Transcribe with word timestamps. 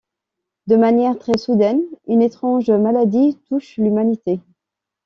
De 0.65 0.77
manière 0.77 1.15
très 1.19 1.37
soudaine, 1.37 1.83
une 2.07 2.23
étrange 2.23 2.71
maladie 2.71 3.37
touche 3.47 3.77
l'Humanité. 3.77 4.39